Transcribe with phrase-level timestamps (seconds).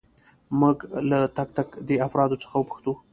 [0.59, 0.77] موږ
[1.09, 2.91] له تک تک دې افرادو څخه پوښتو.